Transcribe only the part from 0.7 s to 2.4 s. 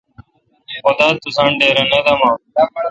خدا تساں ڈیراے° نہ دمہ۔